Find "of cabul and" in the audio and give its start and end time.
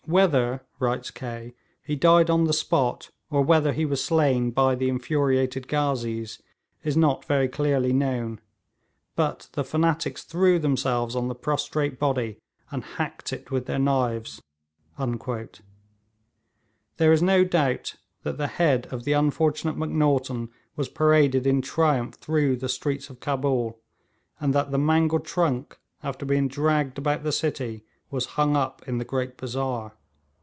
23.09-24.53